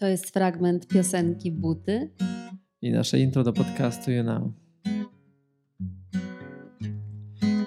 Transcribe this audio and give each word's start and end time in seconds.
To 0.00 0.06
jest 0.06 0.30
fragment 0.30 0.86
piosenki 0.86 1.52
Buty. 1.52 2.10
I 2.82 2.92
nasze 2.92 3.18
intro 3.18 3.44
do 3.44 3.52
podcastu 3.52 4.10
You 4.10 4.22
Know. 4.22 4.42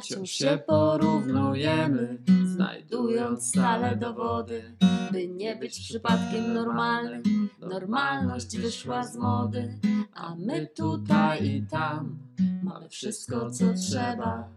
Wciąż 0.02 0.30
się 0.30 0.60
porównujemy, 0.68 2.18
znajdując 2.46 3.50
stale 3.50 3.96
dowody, 3.96 4.64
by 5.12 5.28
nie 5.28 5.56
być 5.56 5.80
przypadkiem 5.80 6.54
normalnym. 6.54 7.24
Normalność 7.60 8.58
wyszła 8.58 9.08
z 9.08 9.18
mody, 9.18 9.80
a 10.14 10.36
my 10.36 10.68
tutaj 10.68 11.48
i 11.48 11.68
tam 11.68 12.20
mamy 12.64 12.90
wszystko, 12.90 13.52
co 13.52 13.74
trzeba, 13.74 14.50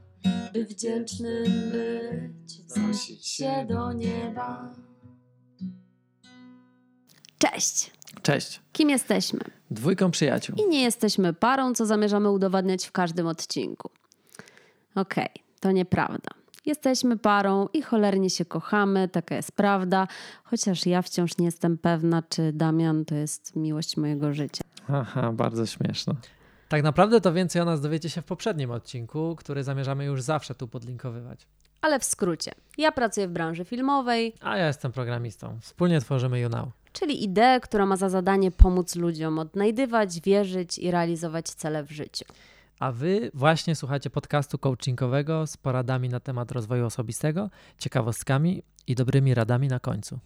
by 0.52 0.64
wdzięcznym 0.64 1.44
być, 1.44 2.62
wznosić 2.66 3.26
się 3.26 3.66
do 3.68 3.92
nieba. 3.92 4.74
Cześć! 7.38 7.90
Cześć. 8.22 8.60
Kim 8.72 8.90
jesteśmy? 8.90 9.40
Dwójką 9.70 10.10
przyjaciół. 10.10 10.56
I 10.56 10.68
nie 10.68 10.82
jesteśmy 10.82 11.32
parą, 11.32 11.74
co 11.74 11.86
zamierzamy 11.86 12.30
udowadniać 12.30 12.86
w 12.86 12.92
każdym 12.92 13.26
odcinku. 13.26 13.90
Okej, 14.94 15.28
to 15.60 15.72
nieprawda. 15.72 16.30
Jesteśmy 16.66 17.16
parą 17.18 17.68
i 17.72 17.82
cholernie 17.82 18.30
się 18.30 18.44
kochamy, 18.44 19.08
taka 19.08 19.34
jest 19.36 19.52
prawda, 19.52 20.08
chociaż 20.44 20.86
ja 20.86 21.02
wciąż 21.02 21.38
nie 21.38 21.44
jestem 21.46 21.78
pewna, 21.78 22.22
czy 22.28 22.52
Damian 22.52 23.04
to 23.04 23.14
jest 23.14 23.56
miłość 23.56 23.96
mojego 23.96 24.34
życia. 24.34 24.64
Aha, 24.88 25.32
bardzo 25.32 25.66
śmieszne. 25.66 26.14
Tak 26.68 26.82
naprawdę 26.82 27.20
to 27.20 27.32
więcej 27.32 27.62
o 27.62 27.64
nas 27.64 27.80
dowiecie 27.80 28.10
się 28.10 28.22
w 28.22 28.24
poprzednim 28.24 28.70
odcinku, 28.70 29.36
który 29.38 29.64
zamierzamy 29.64 30.04
już 30.04 30.22
zawsze 30.22 30.54
tu 30.54 30.68
podlinkowywać. 30.68 31.46
Ale 31.80 31.98
w 32.00 32.04
skrócie, 32.04 32.52
ja 32.78 32.92
pracuję 32.92 33.28
w 33.28 33.30
branży 33.30 33.64
filmowej, 33.64 34.34
A 34.40 34.56
ja 34.56 34.66
jestem 34.66 34.92
programistą. 34.92 35.58
Wspólnie 35.62 36.00
tworzymy 36.00 36.40
YouNow. 36.40 36.68
Czyli 36.98 37.24
ideę, 37.24 37.60
która 37.60 37.86
ma 37.86 37.96
za 37.96 38.08
zadanie 38.08 38.50
pomóc 38.50 38.96
ludziom 38.96 39.38
odnajdywać, 39.38 40.20
wierzyć 40.20 40.78
i 40.78 40.90
realizować 40.90 41.50
cele 41.50 41.84
w 41.84 41.90
życiu. 41.90 42.24
A 42.80 42.92
wy 42.92 43.30
właśnie 43.34 43.74
słuchacie 43.74 44.10
podcastu 44.10 44.58
coachingowego 44.58 45.46
z 45.46 45.56
poradami 45.56 46.08
na 46.08 46.20
temat 46.20 46.52
rozwoju 46.52 46.86
osobistego, 46.86 47.50
ciekawostkami 47.78 48.62
i 48.86 48.94
dobrymi 48.94 49.34
radami 49.34 49.68
na 49.68 49.80
końcu. 49.80 50.18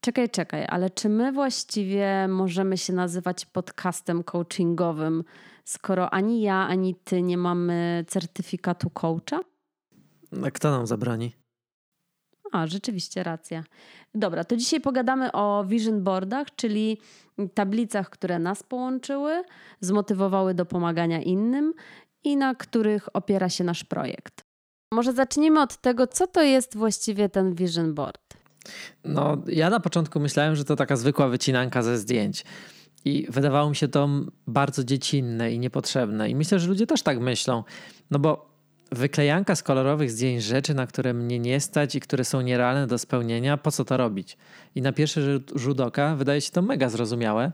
Czekaj, 0.00 0.30
czekaj, 0.30 0.66
ale 0.68 0.90
czy 0.90 1.08
my 1.08 1.32
właściwie 1.32 2.28
możemy 2.28 2.78
się 2.78 2.92
nazywać 2.92 3.46
podcastem 3.46 4.24
coachingowym, 4.24 5.24
skoro 5.64 6.10
ani 6.10 6.42
ja, 6.42 6.54
ani 6.54 6.94
ty 6.94 7.22
nie 7.22 7.36
mamy 7.36 8.04
certyfikatu 8.08 8.90
coacha? 8.90 9.40
A 10.44 10.50
kto 10.50 10.70
nam 10.70 10.86
zabroni? 10.86 11.32
A, 12.52 12.66
rzeczywiście 12.66 13.22
racja. 13.22 13.64
Dobra, 14.14 14.44
to 14.44 14.56
dzisiaj 14.56 14.80
pogadamy 14.80 15.32
o 15.32 15.64
vision 15.64 16.04
boardach, 16.04 16.54
czyli 16.56 16.98
tablicach, 17.54 18.10
które 18.10 18.38
nas 18.38 18.62
połączyły, 18.62 19.42
zmotywowały 19.80 20.54
do 20.54 20.66
pomagania 20.66 21.22
innym 21.22 21.74
i 22.24 22.36
na 22.36 22.54
których 22.54 23.16
opiera 23.16 23.48
się 23.48 23.64
nasz 23.64 23.84
projekt. 23.84 24.44
Może 24.92 25.12
zacznijmy 25.12 25.62
od 25.62 25.76
tego, 25.76 26.06
co 26.06 26.26
to 26.26 26.42
jest 26.42 26.76
właściwie 26.76 27.28
ten 27.28 27.54
vision 27.54 27.94
board. 27.94 28.36
No, 29.04 29.36
ja 29.46 29.70
na 29.70 29.80
początku 29.80 30.20
myślałem, 30.20 30.56
że 30.56 30.64
to 30.64 30.76
taka 30.76 30.96
zwykła 30.96 31.28
wycinanka 31.28 31.82
ze 31.82 31.98
zdjęć. 31.98 32.44
I 33.04 33.26
wydawało 33.30 33.70
mi 33.70 33.76
się 33.76 33.88
to 33.88 34.08
bardzo 34.46 34.84
dziecinne 34.84 35.52
i 35.52 35.58
niepotrzebne. 35.58 36.30
I 36.30 36.34
myślę, 36.34 36.58
że 36.58 36.68
ludzie 36.68 36.86
też 36.86 37.02
tak 37.02 37.20
myślą. 37.20 37.64
No 38.10 38.18
bo 38.18 38.57
wyklejanka 38.92 39.54
z 39.56 39.62
kolorowych 39.62 40.10
zdjęć 40.10 40.42
rzeczy, 40.42 40.74
na 40.74 40.86
które 40.86 41.14
mnie 41.14 41.38
nie 41.38 41.60
stać 41.60 41.94
i 41.94 42.00
które 42.00 42.24
są 42.24 42.40
nierealne 42.40 42.86
do 42.86 42.98
spełnienia, 42.98 43.56
po 43.56 43.70
co 43.70 43.84
to 43.84 43.96
robić? 43.96 44.36
I 44.74 44.82
na 44.82 44.92
pierwszy 44.92 45.20
rzut- 45.20 45.58
rzut 45.58 45.80
oka 45.80 46.16
wydaje 46.16 46.40
się 46.40 46.50
to 46.50 46.62
mega 46.62 46.88
zrozumiałe. 46.88 47.52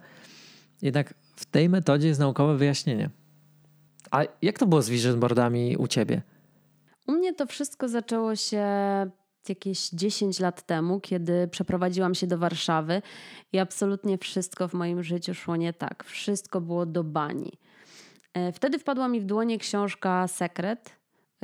Jednak 0.83 1.15
w 1.37 1.45
tej 1.47 1.69
metodzie 1.69 2.09
jest 2.09 2.21
naukowe 2.21 2.57
wyjaśnienie. 2.57 3.11
A 4.11 4.23
jak 4.43 4.59
to 4.59 4.67
było 4.67 4.83
z 4.83 4.89
vision 4.89 5.21
boardami 5.21 5.77
u 5.77 5.87
ciebie? 5.87 6.23
U 7.07 7.13
mnie 7.13 7.35
to 7.35 7.47
wszystko 7.47 7.89
zaczęło 7.89 8.37
się 8.37 8.67
jakieś 9.49 9.91
10 9.91 10.41
lat 10.41 10.63
temu, 10.67 11.01
kiedy 11.01 11.49
przeprowadziłam 11.49 12.15
się 12.15 12.27
do 12.27 12.39
Warszawy 12.39 13.03
i 13.53 13.59
absolutnie 13.59 14.19
wszystko 14.19 14.69
w 14.69 14.75
moim 14.75 15.03
życiu 15.03 15.35
szło 15.35 15.57
nie 15.57 15.73
tak. 15.73 16.05
Wszystko 16.05 16.61
było 16.61 16.87
do 16.87 17.05
bani. 17.05 17.53
E, 18.35 18.53
Wtedy 18.53 18.79
wpadła 18.79 19.09
mi 19.09 19.21
w 19.21 19.25
dłonie 19.25 19.59
książka 19.59 20.29
Sekret, 20.29 20.97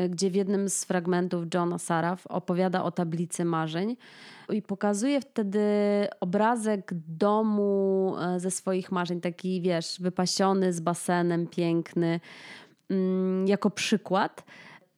gdzie 0.08 0.30
w 0.30 0.34
jednym 0.34 0.68
z 0.68 0.84
fragmentów 0.84 1.44
Johna 1.54 1.78
Saraf 1.78 2.26
opowiada 2.26 2.84
o 2.84 2.90
tablicy 2.90 3.44
marzeń 3.44 3.96
i 4.52 4.62
pokazuje 4.62 5.20
wtedy 5.20 5.60
obrazek 6.20 6.90
domu 7.08 8.14
e, 8.20 8.40
ze 8.40 8.50
swoich 8.50 8.92
marzeń, 8.92 9.20
taki 9.20 9.60
wiesz, 9.62 9.96
wypasiony 10.00 10.72
z 10.72 10.80
basenem, 10.80 11.46
piękny, 11.46 12.20
mm, 12.90 13.48
jako 13.48 13.70
przykład 13.70 14.44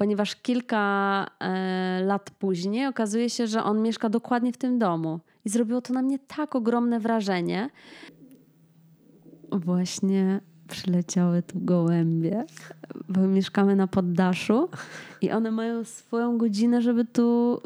ponieważ 0.02 0.36
kilka 0.36 1.26
e, 1.40 2.00
lat 2.04 2.30
później 2.30 2.86
okazuje 2.86 3.30
się, 3.30 3.46
że 3.46 3.64
on 3.64 3.82
mieszka 3.82 4.08
dokładnie 4.08 4.52
w 4.52 4.56
tym 4.56 4.78
domu. 4.78 5.20
I 5.44 5.48
zrobiło 5.48 5.80
to 5.80 5.92
na 5.92 6.02
mnie 6.02 6.18
tak 6.18 6.54
ogromne 6.54 7.00
wrażenie. 7.00 7.70
Właśnie 9.52 10.40
przyleciały 10.68 11.42
tu 11.42 11.60
gołębie, 11.60 12.44
bo 13.08 13.20
mieszkamy 13.20 13.76
na 13.76 13.86
poddaszu 13.86 14.68
i 15.20 15.30
one 15.30 15.50
mają 15.50 15.84
swoją 15.84 16.38
godzinę, 16.38 16.82
żeby 16.82 17.04
tu 17.04 17.60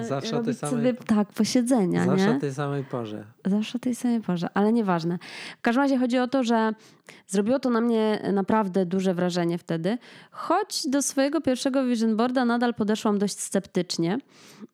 e, 0.00 0.04
Zawsze 0.04 0.32
robić 0.32 0.58
samej- 0.58 0.70
sobie 0.70 0.94
tak 0.94 1.28
posiedzenia, 1.32 2.06
Zawsze 2.06 2.30
nie? 2.30 2.36
o 2.36 2.40
tej 2.40 2.54
samej 2.54 2.84
porze. 2.84 3.24
Zawsze 3.46 3.78
o 3.78 3.80
tej 3.80 3.94
samej 3.94 4.20
porze, 4.20 4.48
ale 4.54 4.72
nieważne. 4.72 5.18
W 5.58 5.60
każdym 5.60 5.82
razie 5.82 5.98
chodzi 5.98 6.18
o 6.18 6.28
to, 6.28 6.44
że 6.44 6.74
zrobiło 7.26 7.58
to 7.58 7.70
na 7.70 7.80
mnie 7.80 8.30
naprawdę 8.32 8.86
duże 8.86 9.14
wrażenie 9.14 9.58
wtedy, 9.58 9.98
choć 10.30 10.82
do 10.90 11.02
swojego 11.02 11.40
pierwszego 11.40 11.86
vision 11.86 12.16
boarda 12.16 12.44
nadal 12.44 12.74
podeszłam 12.74 13.18
dość 13.18 13.38
sceptycznie 13.40 14.18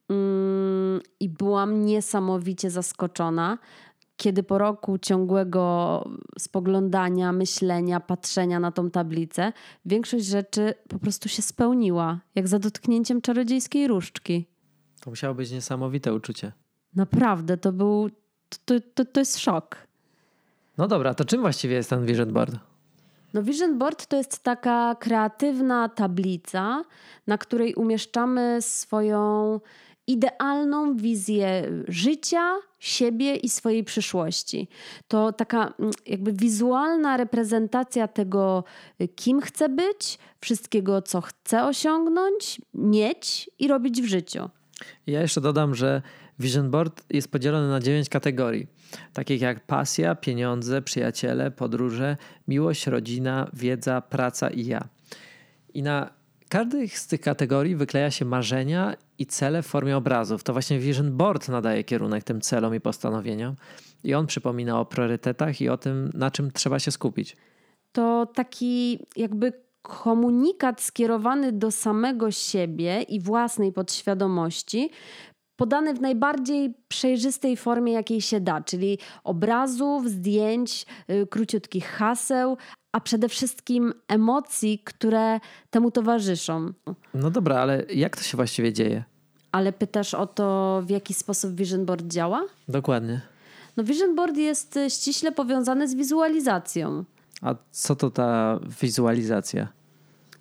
mm, 0.08 1.00
i 1.20 1.28
byłam 1.28 1.84
niesamowicie 1.84 2.70
zaskoczona, 2.70 3.58
kiedy 4.18 4.42
po 4.42 4.58
roku 4.58 4.98
ciągłego 4.98 6.04
spoglądania, 6.38 7.32
myślenia, 7.32 8.00
patrzenia 8.00 8.60
na 8.60 8.72
tą 8.72 8.90
tablicę, 8.90 9.52
większość 9.84 10.24
rzeczy 10.24 10.74
po 10.88 10.98
prostu 10.98 11.28
się 11.28 11.42
spełniła, 11.42 12.20
jak 12.34 12.48
za 12.48 12.58
dotknięciem 12.58 13.20
czarodziejskiej 13.20 13.88
różdżki. 13.88 14.46
To 15.00 15.10
musiało 15.10 15.34
być 15.34 15.50
niesamowite 15.50 16.14
uczucie. 16.14 16.52
Naprawdę, 16.94 17.56
to 17.56 17.72
był. 17.72 18.10
To, 18.64 18.74
to, 18.94 19.04
to 19.04 19.20
jest 19.20 19.38
szok. 19.38 19.76
No 20.78 20.88
dobra, 20.88 21.14
to 21.14 21.24
czym 21.24 21.40
właściwie 21.40 21.74
jest 21.74 21.90
ten 21.90 22.06
vision 22.06 22.32
board? 22.32 22.56
No, 23.34 23.42
Vision 23.42 23.78
Board 23.78 24.06
to 24.06 24.16
jest 24.16 24.42
taka 24.42 24.94
kreatywna 24.94 25.88
tablica, 25.88 26.84
na 27.26 27.38
której 27.38 27.74
umieszczamy 27.74 28.58
swoją 28.60 29.60
idealną 30.08 30.96
wizję 30.96 31.62
życia, 31.88 32.54
siebie 32.78 33.36
i 33.36 33.48
swojej 33.48 33.84
przyszłości. 33.84 34.68
To 35.08 35.32
taka 35.32 35.74
mm, 35.78 35.90
jakby 36.06 36.32
wizualna 36.32 37.16
reprezentacja 37.16 38.08
tego, 38.08 38.64
y, 39.00 39.08
kim 39.08 39.40
chcę 39.40 39.68
być, 39.68 40.18
wszystkiego, 40.40 41.02
co 41.02 41.20
chcę 41.20 41.64
osiągnąć, 41.64 42.60
mieć 42.74 43.50
i 43.58 43.68
robić 43.68 44.02
w 44.02 44.06
życiu. 44.06 44.50
Ja 45.06 45.22
jeszcze 45.22 45.40
dodam, 45.40 45.74
że 45.74 46.02
Vision 46.38 46.70
Board 46.70 47.04
jest 47.10 47.32
podzielony 47.32 47.68
na 47.68 47.80
dziewięć 47.80 48.08
kategorii, 48.08 48.66
takich 49.12 49.40
jak 49.40 49.66
pasja, 49.66 50.14
pieniądze, 50.14 50.82
przyjaciele, 50.82 51.50
podróże, 51.50 52.16
miłość, 52.48 52.86
rodzina, 52.86 53.50
wiedza, 53.52 54.00
praca 54.00 54.50
i 54.50 54.66
ja. 54.66 54.88
I 55.74 55.82
na 55.82 56.17
każdej 56.48 56.88
z 56.88 57.06
tych 57.06 57.20
kategorii 57.20 57.76
wykleja 57.76 58.10
się 58.10 58.24
marzenia 58.24 58.94
i 59.18 59.26
cele 59.26 59.62
w 59.62 59.66
formie 59.66 59.96
obrazów. 59.96 60.42
To 60.42 60.52
właśnie 60.52 60.78
Vision 60.78 61.16
Board 61.16 61.48
nadaje 61.48 61.84
kierunek 61.84 62.24
tym 62.24 62.40
celom 62.40 62.74
i 62.74 62.80
postanowieniom 62.80 63.54
i 64.04 64.14
on 64.14 64.26
przypomina 64.26 64.80
o 64.80 64.84
priorytetach 64.84 65.60
i 65.60 65.68
o 65.68 65.76
tym, 65.76 66.10
na 66.14 66.30
czym 66.30 66.50
trzeba 66.50 66.78
się 66.78 66.90
skupić. 66.90 67.36
to 67.92 68.26
taki 68.34 68.98
jakby 69.16 69.52
komunikat 69.82 70.80
skierowany 70.80 71.52
do 71.52 71.70
samego 71.70 72.30
siebie 72.30 73.02
i 73.02 73.20
własnej 73.20 73.72
podświadomości, 73.72 74.90
podany 75.56 75.94
w 75.94 76.00
najbardziej 76.00 76.74
przejrzystej 76.88 77.56
formie, 77.56 77.92
jakiej 77.92 78.20
się 78.20 78.40
da, 78.40 78.60
czyli 78.60 78.98
obrazów, 79.24 80.08
zdjęć, 80.08 80.86
y, 81.10 81.26
króciutkich 81.26 81.86
haseł, 81.86 82.56
a 82.92 83.00
przede 83.00 83.28
wszystkim 83.28 83.92
emocji, 84.08 84.78
które 84.84 85.40
temu 85.70 85.90
towarzyszą. 85.90 86.72
No 87.14 87.30
dobra, 87.30 87.60
ale 87.60 87.84
jak 87.94 88.16
to 88.16 88.22
się 88.22 88.36
właściwie 88.36 88.72
dzieje? 88.72 89.04
Ale 89.52 89.72
pytasz 89.72 90.14
o 90.14 90.26
to, 90.26 90.82
w 90.86 90.90
jaki 90.90 91.14
sposób 91.14 91.54
Vision 91.54 91.86
Board 91.86 92.06
działa? 92.06 92.44
Dokładnie. 92.68 93.20
No, 93.76 93.84
Vision 93.84 94.14
Board 94.14 94.36
jest 94.36 94.76
y, 94.76 94.90
ściśle 94.90 95.32
powiązany 95.32 95.88
z 95.88 95.94
wizualizacją. 95.94 97.04
A 97.42 97.54
co 97.70 97.96
to 97.96 98.10
ta 98.10 98.60
wizualizacja? 98.82 99.68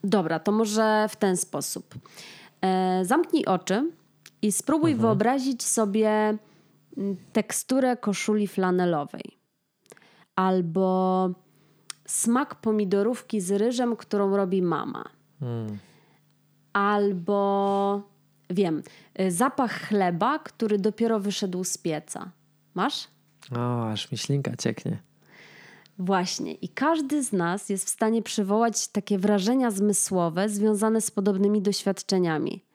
Dobra, 0.04 0.40
to 0.40 0.52
może 0.52 1.08
w 1.10 1.16
ten 1.16 1.38
sposób. 1.38 1.96
E, 2.62 3.06
zamknij 3.06 3.46
oczy 3.46 3.92
i 4.42 4.52
spróbuj 4.52 4.96
wyobrazić 4.96 5.64
sobie 5.64 6.38
teksturę 7.34 7.98
koszuli 7.98 8.48
flanelowej. 8.48 9.38
albo 10.36 11.30
smak 12.08 12.56
pomidorówki 12.56 13.42
z 13.42 13.52
ryżem, 13.52 13.96
którą 13.96 14.38
robi 14.38 14.62
mama. 14.62 15.04
Mm. 15.42 15.78
Albo 16.74 18.02
wiem, 18.50 18.84
y, 19.22 19.32
zapach 19.32 19.72
chleba, 19.72 20.40
który 20.40 20.78
dopiero 20.78 21.20
wyszedł 21.20 21.64
z 21.64 21.78
pieca. 21.78 22.32
Masz? 22.74 23.08
O, 23.56 23.90
aż 23.90 24.12
mi 24.12 24.18
ślinka 24.18 24.56
cieknie. 24.56 25.00
Właśnie. 26.00 26.54
I 26.54 26.70
każdy 26.70 27.24
z 27.24 27.34
nas 27.34 27.70
jest 27.70 27.86
w 27.86 27.90
stanie 27.90 28.24
przywołać 28.24 28.88
takie 28.88 29.18
wrażenia 29.18 29.72
zmysłowe 29.72 30.50
związane 30.50 31.02
z 31.02 31.12
podobnymi 31.12 31.62
doświadczeniami. 31.62 32.66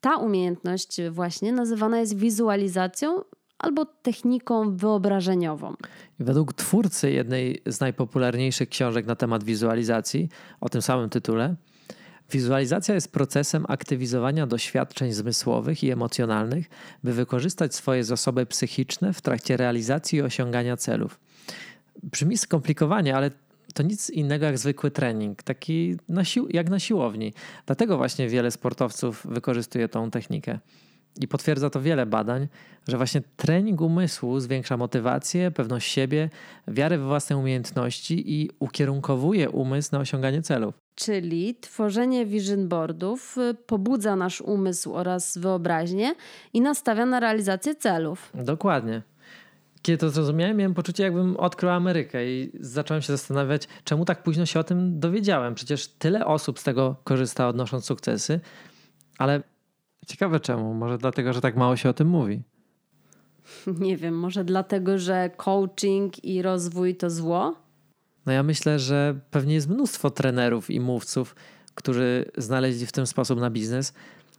Ta 0.00 0.16
umiejętność 0.16 1.00
właśnie 1.10 1.52
nazywana 1.52 2.00
jest 2.00 2.16
wizualizacją 2.16 3.22
albo 3.58 3.84
techniką 3.84 4.76
wyobrażeniową. 4.76 5.74
Według 6.18 6.52
twórcy 6.52 7.10
jednej 7.10 7.62
z 7.66 7.80
najpopularniejszych 7.80 8.68
książek 8.68 9.06
na 9.06 9.16
temat 9.16 9.44
wizualizacji, 9.44 10.28
o 10.60 10.68
tym 10.68 10.82
samym 10.82 11.10
tytule, 11.10 11.54
wizualizacja 12.30 12.94
jest 12.94 13.12
procesem 13.12 13.64
aktywizowania 13.68 14.46
doświadczeń 14.46 15.12
zmysłowych 15.12 15.84
i 15.84 15.90
emocjonalnych, 15.90 16.66
by 17.04 17.12
wykorzystać 17.12 17.74
swoje 17.74 18.04
zasoby 18.04 18.46
psychiczne 18.46 19.12
w 19.12 19.20
trakcie 19.20 19.56
realizacji 19.56 20.18
i 20.18 20.22
osiągania 20.22 20.76
celów. 20.76 21.20
Brzmi 22.02 22.38
skomplikowanie, 22.38 23.16
ale 23.16 23.30
to 23.74 23.82
nic 23.82 24.10
innego 24.10 24.46
jak 24.46 24.58
zwykły 24.58 24.90
trening, 24.90 25.42
taki 25.42 25.96
na 26.08 26.22
jak 26.50 26.70
na 26.70 26.78
siłowni. 26.78 27.32
Dlatego 27.66 27.96
właśnie 27.96 28.28
wiele 28.28 28.50
sportowców 28.50 29.26
wykorzystuje 29.26 29.88
tą 29.88 30.10
technikę. 30.10 30.58
I 31.20 31.28
potwierdza 31.28 31.70
to 31.70 31.80
wiele 31.80 32.06
badań, 32.06 32.48
że 32.88 32.96
właśnie 32.96 33.22
trening 33.36 33.80
umysłu 33.80 34.40
zwiększa 34.40 34.76
motywację, 34.76 35.50
pewność 35.50 35.92
siebie, 35.92 36.30
wiarę 36.68 36.98
we 36.98 37.04
własne 37.04 37.36
umiejętności 37.36 38.32
i 38.40 38.50
ukierunkowuje 38.58 39.50
umysł 39.50 39.88
na 39.92 39.98
osiąganie 39.98 40.42
celów. 40.42 40.74
Czyli 40.94 41.54
tworzenie 41.60 42.26
vision 42.26 42.68
boardów 42.68 43.38
y, 43.38 43.54
pobudza 43.54 44.16
nasz 44.16 44.40
umysł 44.40 44.94
oraz 44.94 45.38
wyobraźnię 45.38 46.14
i 46.52 46.60
nastawia 46.60 47.06
na 47.06 47.20
realizację 47.20 47.74
celów. 47.74 48.32
Dokładnie. 48.34 49.02
Kiedy 49.82 49.98
to 49.98 50.10
zrozumiałem, 50.10 50.56
miałem 50.56 50.74
poczucie, 50.74 51.02
jakbym 51.02 51.36
odkrył 51.36 51.70
Amerykę 51.70 52.26
i 52.26 52.52
zacząłem 52.60 53.02
się 53.02 53.12
zastanawiać, 53.12 53.68
czemu 53.84 54.04
tak 54.04 54.22
późno 54.22 54.46
się 54.46 54.60
o 54.60 54.64
tym 54.64 55.00
dowiedziałem. 55.00 55.54
Przecież 55.54 55.88
tyle 55.88 56.26
osób 56.26 56.58
z 56.58 56.62
tego 56.62 56.96
korzysta, 57.04 57.48
odnosząc 57.48 57.84
sukcesy, 57.84 58.40
ale 59.18 59.42
ciekawe 60.08 60.40
czemu. 60.40 60.74
Może 60.74 60.98
dlatego, 60.98 61.32
że 61.32 61.40
tak 61.40 61.56
mało 61.56 61.76
się 61.76 61.88
o 61.88 61.92
tym 61.92 62.08
mówi. 62.08 62.42
Nie 63.80 63.96
wiem, 63.96 64.18
może 64.18 64.44
dlatego, 64.44 64.98
że 64.98 65.30
coaching 65.36 66.24
i 66.24 66.42
rozwój 66.42 66.96
to 66.96 67.10
zło? 67.10 67.54
No 68.26 68.32
ja 68.32 68.42
myślę, 68.42 68.78
że 68.78 69.20
pewnie 69.30 69.54
jest 69.54 69.68
mnóstwo 69.68 70.10
trenerów 70.10 70.70
i 70.70 70.80
mówców, 70.80 71.36
którzy 71.74 72.24
znaleźli 72.36 72.86
w 72.86 72.92
ten 72.92 73.06
sposób 73.06 73.40
na 73.40 73.50
biznes, 73.50 73.92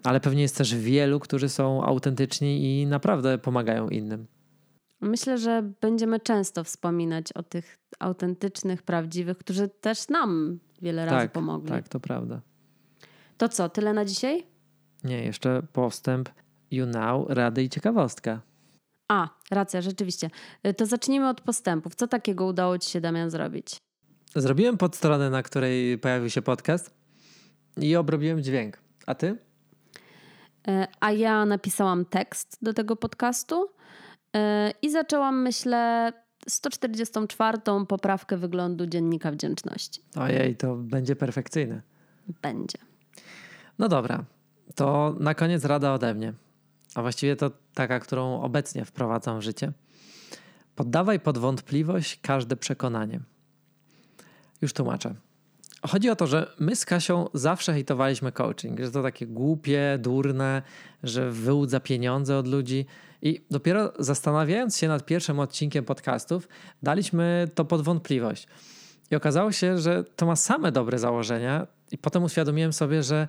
ale 0.04 0.20
pewnie 0.20 0.42
jest 0.42 0.58
też 0.58 0.76
wielu, 0.76 1.20
którzy 1.20 1.50
są 1.50 1.84
autentyczni 1.84 2.82
i 2.82 2.86
naprawdę 2.88 3.38
pomagają 3.38 3.90
innym. 3.90 4.28
Myślę, 5.02 5.38
że 5.38 5.72
będziemy 5.82 6.20
często 6.20 6.64
wspominać 6.64 7.34
o 7.34 7.44
tych 7.44 7.80
autentycznych, 8.00 8.84
prawdziwych, 8.84 9.38
którzy 9.38 9.68
też 9.68 10.08
nam 10.08 10.60
wiele 10.82 11.06
razy 11.06 11.18
tak, 11.18 11.32
pomogli. 11.32 11.70
Tak, 11.70 11.90
to 11.90 12.00
prawda. 12.00 12.42
To 13.38 13.50
co, 13.50 13.70
tyle 13.70 13.94
na 13.94 14.06
dzisiaj? 14.06 14.49
Nie, 15.04 15.24
jeszcze 15.24 15.62
postęp, 15.74 16.30
you 16.72 16.86
know, 16.86 17.30
rady 17.30 17.64
i 17.64 17.70
ciekawostka. 17.70 18.42
A, 19.12 19.30
racja, 19.52 19.82
rzeczywiście. 19.82 20.30
Y, 20.68 20.74
to 20.74 20.86
zacznijmy 20.86 21.30
od 21.30 21.42
postępów. 21.42 21.96
Co 21.96 22.08
takiego 22.08 22.46
udało 22.46 22.78
Ci 22.78 22.90
się, 22.90 23.02
Damian, 23.02 23.30
zrobić? 23.30 23.78
Zrobiłem 24.36 24.78
podstronę, 24.78 25.30
na 25.30 25.44
której 25.44 25.98
pojawił 25.98 26.30
się 26.30 26.42
podcast 26.42 26.94
i 27.78 27.96
obrobiłem 27.96 28.44
dźwięk. 28.44 28.78
A 29.06 29.16
ty? 29.16 29.28
Y, 29.28 29.38
a 31.00 31.12
ja 31.12 31.46
napisałam 31.46 32.06
tekst 32.06 32.58
do 32.62 32.74
tego 32.74 32.96
podcastu 32.96 33.64
y, 33.66 34.40
i 34.82 34.92
zaczęłam, 34.92 35.42
myślę, 35.42 36.14
144. 36.48 37.58
poprawkę 37.88 38.38
wyglądu 38.38 38.86
dziennika 38.86 39.32
wdzięczności. 39.32 40.02
Ojej, 40.16 40.56
to 40.56 40.76
będzie 40.76 41.16
perfekcyjne. 41.16 41.82
Będzie. 42.42 42.78
No 43.80 43.90
dobra, 43.90 44.26
to 44.80 45.16
na 45.20 45.34
koniec 45.36 45.66
rada 45.66 45.94
ode 45.94 46.14
mnie. 46.14 46.34
A 46.96 47.02
właściwie 47.02 47.36
to 47.36 47.52
taka, 47.74 48.00
którą 48.00 48.42
obecnie 48.42 48.86
wprowadzam 48.86 49.40
w 49.40 49.42
życie. 49.42 49.72
Poddawaj 50.76 51.20
pod 51.20 51.38
wątpliwość 51.38 52.20
każde 52.22 52.56
przekonanie. 52.56 53.20
Już 54.62 54.74
tłumaczę. 54.74 55.16
Chodzi 55.88 56.10
o 56.10 56.16
to, 56.16 56.28
że 56.28 56.56
my 56.60 56.76
z 56.76 56.86
Kasią 56.86 57.30
zawsze 57.34 57.74
hejtowaliśmy 57.74 58.32
coaching, 58.32 58.80
że 58.80 58.92
to 58.92 59.04
takie 59.04 59.28
głupie, 59.28 59.98
durne, 60.02 60.62
że 61.04 61.32
wyłudza 61.32 61.80
pieniądze 61.80 62.38
od 62.38 62.48
ludzi. 62.48 62.86
I 63.22 63.46
dopiero 63.52 63.94
zastanawiając 64.00 64.78
się 64.78 64.88
nad 64.88 65.06
pierwszym 65.06 65.40
odcinkiem 65.40 65.86
podcastów, 65.86 66.48
daliśmy 66.84 67.48
to 67.56 67.66
pod 67.66 67.82
wątpliwość. 67.82 68.48
I 69.12 69.16
okazało 69.16 69.52
się, 69.52 69.78
że 69.78 70.04
to 70.04 70.26
ma 70.26 70.36
same 70.36 70.72
dobre 70.72 71.00
założenia, 71.00 71.68
i 71.92 71.98
potem 71.98 72.24
uświadomiłem 72.24 72.74
sobie, 72.74 73.04
że 73.04 73.28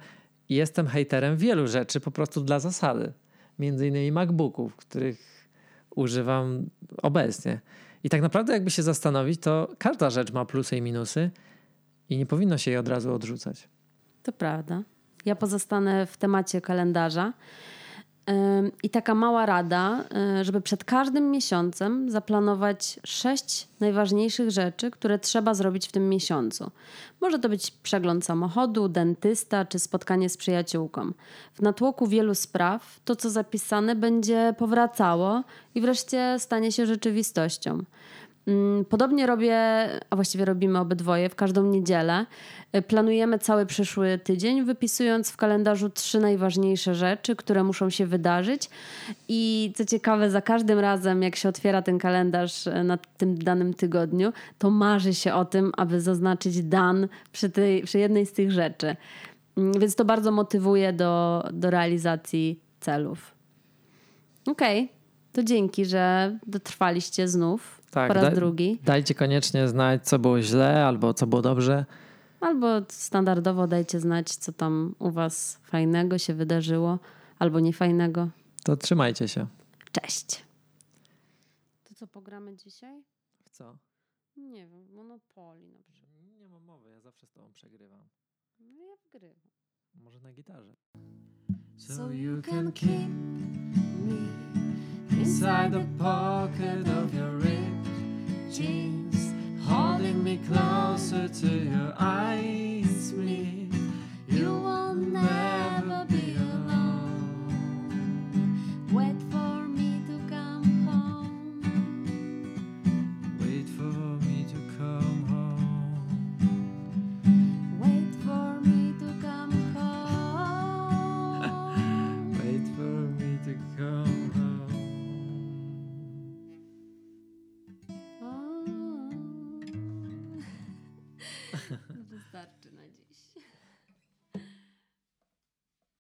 jestem 0.54 0.86
hejterem 0.86 1.36
wielu 1.36 1.66
rzeczy 1.66 2.00
po 2.00 2.10
prostu 2.10 2.40
dla 2.40 2.58
zasady. 2.58 3.12
Między 3.58 3.86
innymi 3.86 4.12
MacBooków, 4.12 4.76
których 4.76 5.48
używam 5.96 6.70
obecnie. 7.02 7.60
I 8.04 8.08
tak 8.08 8.22
naprawdę, 8.22 8.52
jakby 8.52 8.70
się 8.70 8.82
zastanowić, 8.82 9.40
to 9.40 9.68
każda 9.78 10.10
rzecz 10.10 10.32
ma 10.32 10.44
plusy 10.44 10.76
i 10.76 10.82
minusy 10.82 11.30
i 12.08 12.16
nie 12.16 12.26
powinno 12.26 12.58
się 12.58 12.70
jej 12.70 12.78
od 12.78 12.88
razu 12.88 13.14
odrzucać. 13.14 13.68
To 14.22 14.32
prawda. 14.32 14.82
Ja 15.24 15.36
pozostanę 15.36 16.06
w 16.06 16.16
temacie 16.16 16.60
kalendarza. 16.60 17.32
I 18.82 18.90
taka 18.90 19.14
mała 19.14 19.46
rada, 19.46 20.04
e, 20.14 20.44
żeby 20.44 20.60
przed 20.60 20.84
każdym 20.84 21.30
miesiącem 21.30 22.10
zaplanować 22.10 23.00
sześć 23.04 23.68
najważniejszych 23.80 24.50
rzeczy, 24.50 24.90
które 24.90 25.18
trzeba 25.18 25.54
zrobić 25.54 25.88
w 25.88 25.92
tym 25.92 26.08
miesiącu. 26.08 26.70
Może 27.20 27.38
to 27.38 27.48
być 27.48 27.70
przegląd 27.70 28.24
samochodu, 28.24 28.88
dentysta 28.88 29.64
czy 29.64 29.78
spotkanie 29.78 30.28
z 30.28 30.36
przyjaciółką. 30.36 31.12
W 31.54 31.62
natłoku 31.62 32.06
wielu 32.06 32.34
spraw 32.34 33.00
to, 33.04 33.16
co 33.16 33.30
zapisane, 33.30 33.96
będzie 33.96 34.54
powracało 34.58 35.42
i 35.74 35.80
wreszcie 35.80 36.36
stanie 36.38 36.72
się 36.72 36.86
rzeczywistością. 36.86 37.84
Mm, 38.46 38.84
podobnie 38.84 39.26
robię, 39.26 39.58
a 40.10 40.16
właściwie 40.16 40.44
robimy 40.44 40.78
obydwoje 40.78 41.28
w 41.28 41.34
każdą 41.34 41.64
niedzielę. 41.66 42.26
Y, 42.76 42.82
planujemy 42.82 43.38
cały 43.38 43.66
przyszły 43.66 44.18
tydzień, 44.18 44.64
wypisując 44.64 45.30
w 45.30 45.36
kalendarzu 45.36 45.90
trzy 45.90 46.20
najważniejsze 46.20 46.94
rzeczy, 46.94 47.36
które 47.36 47.64
muszą 47.64 47.90
się 47.90 48.06
wydarzyć. 48.06 48.70
I 49.28 49.72
co 49.76 49.84
ciekawe, 49.84 50.30
za 50.30 50.42
każdym 50.42 50.78
razem, 50.78 51.22
jak 51.22 51.36
się 51.36 51.48
otwiera 51.48 51.82
ten 51.82 51.98
kalendarz 51.98 52.66
y, 52.66 52.84
na 52.84 52.98
tym 53.16 53.38
danym 53.38 53.74
tygodniu, 53.74 54.32
to 54.58 54.70
marzy 54.70 55.14
się 55.14 55.34
o 55.34 55.44
tym, 55.44 55.72
aby 55.76 56.00
zaznaczyć 56.00 56.62
dan 56.62 57.08
przy, 57.32 57.50
tej, 57.50 57.82
przy 57.82 57.98
jednej 57.98 58.26
z 58.26 58.32
tych 58.32 58.50
rzeczy. 58.50 58.96
Mm, 59.56 59.80
więc 59.80 59.94
to 59.94 60.04
bardzo 60.04 60.32
motywuje 60.32 60.92
do, 60.92 61.44
do 61.52 61.70
realizacji 61.70 62.60
celów. 62.80 63.34
Okej, 64.46 64.84
okay. 64.84 64.94
to 65.32 65.42
dzięki, 65.42 65.84
że 65.84 66.38
dotrwaliście 66.46 67.28
znów 67.28 67.79
tak, 67.90 68.08
po 68.08 68.14
raz 68.14 68.24
da, 68.24 68.30
drugi. 68.30 68.78
Dajcie 68.84 69.14
koniecznie 69.14 69.68
znać, 69.68 70.08
co 70.08 70.18
było 70.18 70.42
źle 70.42 70.86
albo 70.86 71.14
co 71.14 71.26
było 71.26 71.42
dobrze. 71.42 71.84
Albo 72.40 72.66
standardowo 72.88 73.66
dajcie 73.66 74.00
znać, 74.00 74.28
co 74.28 74.52
tam 74.52 74.94
u 74.98 75.10
Was 75.10 75.60
fajnego 75.62 76.18
się 76.18 76.34
wydarzyło 76.34 76.98
albo 77.38 77.60
niefajnego. 77.60 78.28
To 78.64 78.76
trzymajcie 78.76 79.28
się. 79.28 79.46
Cześć. 79.92 80.44
To 81.84 81.94
co 81.94 82.06
pogramy 82.06 82.56
dzisiaj? 82.56 83.02
W 83.44 83.50
co? 83.50 83.76
Nie 84.36 84.66
wiem, 84.66 84.94
Monopoly 84.94 85.68
na 85.68 85.82
przykład. 85.92 86.22
Nie 86.40 86.48
mam 86.48 86.62
mowy, 86.64 86.90
ja 86.90 87.00
zawsze 87.00 87.26
z 87.26 87.30
tobą 87.30 87.52
przegrywam. 87.54 88.08
No 88.60 88.84
ja 88.84 88.94
wgrywam. 89.08 89.50
Może 89.94 90.20
na 90.20 90.32
gitarze. 90.32 90.74
So 91.76 92.10
you 92.12 92.42
can 92.42 92.72
keep 92.72 93.08
me 94.06 94.16
inside 95.20 95.70
the 95.70 95.86
pocket 95.98 96.88
of 96.88 97.14
your 97.14 97.42
ring. 97.42 97.79
Jeans, 98.50 99.32
holding 99.64 100.24
me 100.24 100.38
closer 100.48 101.28
to 101.28 101.46
your 101.46 101.94
eyes, 101.98 103.12
me. 103.12 103.68
You 104.26 104.46
will 104.46 104.94
never 104.94 105.69